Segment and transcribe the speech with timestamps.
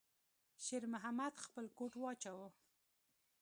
[0.63, 2.49] شېرمحمد خپل کوټ واچاوه.